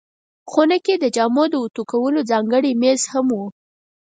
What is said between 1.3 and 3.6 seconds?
د اوتو کولو ځانګړی مېز هم و.